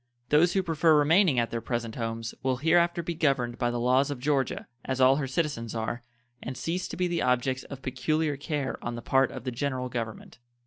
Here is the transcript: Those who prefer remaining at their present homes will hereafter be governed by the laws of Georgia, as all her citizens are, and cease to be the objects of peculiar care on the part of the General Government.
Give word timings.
Those 0.29 0.53
who 0.53 0.63
prefer 0.63 0.97
remaining 0.97 1.37
at 1.37 1.51
their 1.51 1.61
present 1.61 1.93
homes 1.93 2.33
will 2.41 2.57
hereafter 2.57 3.03
be 3.03 3.13
governed 3.13 3.59
by 3.59 3.69
the 3.69 3.79
laws 3.79 4.09
of 4.09 4.17
Georgia, 4.19 4.65
as 4.83 4.99
all 4.99 5.17
her 5.17 5.27
citizens 5.27 5.75
are, 5.75 6.01
and 6.41 6.57
cease 6.57 6.87
to 6.87 6.97
be 6.97 7.07
the 7.07 7.21
objects 7.21 7.65
of 7.65 7.83
peculiar 7.83 8.35
care 8.35 8.83
on 8.83 8.95
the 8.95 9.03
part 9.03 9.29
of 9.29 9.43
the 9.43 9.51
General 9.51 9.89
Government. 9.89 10.39